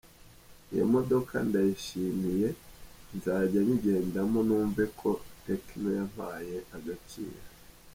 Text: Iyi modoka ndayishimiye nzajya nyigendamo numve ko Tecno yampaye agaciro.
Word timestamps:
Iyi 0.71 0.85
modoka 0.93 1.33
ndayishimiye 1.47 2.47
nzajya 3.15 3.59
nyigendamo 3.67 4.39
numve 4.47 4.83
ko 4.99 5.09
Tecno 5.43 5.89
yampaye 5.97 6.57
agaciro. 6.77 7.39